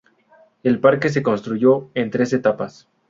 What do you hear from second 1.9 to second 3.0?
en tres etapas.